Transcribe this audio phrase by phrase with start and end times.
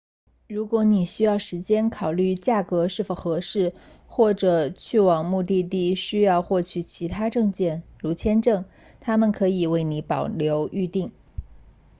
[0.47, 3.75] 如果你需要时间考虑价格是否合适
[4.07, 8.65] 或者去往目的地需要获取其他证件如签证
[8.99, 11.11] 他们可以为你保留预订